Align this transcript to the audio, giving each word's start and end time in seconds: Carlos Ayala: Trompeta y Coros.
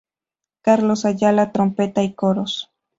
Carlos 0.63 1.05
Ayala: 1.05 1.51
Trompeta 1.51 2.01
y 2.01 2.15
Coros. 2.15 2.71